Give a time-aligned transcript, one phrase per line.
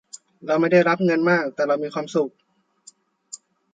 [0.45, 2.31] เราไม่ได้รับเงินมาก แต่เรามีความสุข